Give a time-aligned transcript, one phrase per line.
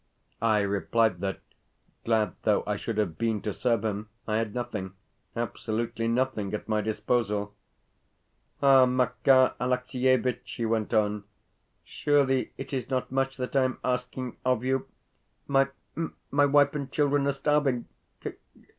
[0.41, 1.41] I replied that,
[2.05, 4.93] glad though I should have been to serve him, I had nothing,
[5.35, 7.53] absolutely nothing, at my disposal.
[8.63, 11.25] "Ah, Makar Alexievitch," he went on,
[11.83, 14.87] "surely it is not much that I am asking of you?
[15.45, 15.67] My
[16.31, 17.85] my wife and children are starving.